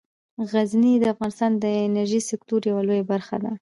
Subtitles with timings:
[0.51, 3.51] غزني د افغانستان د انرژۍ د سکتور یوه لویه برخه ده.